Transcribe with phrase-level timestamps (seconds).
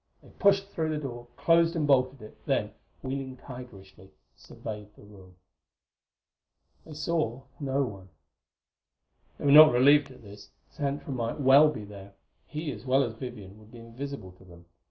[0.23, 2.71] They pushed through the door, closed and bolted it, then,
[3.03, 5.35] wheeling tigerishly, surveyed the room.
[6.87, 8.09] They saw no one.
[9.37, 10.49] They were not relieved at this.
[10.73, 12.13] Xantra might well be there;
[12.47, 14.65] he, as well as Vivian, would be invisible to them.